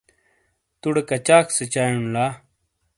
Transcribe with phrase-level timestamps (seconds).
[0.81, 2.25] توڈے کچاک سیچائیون لا۔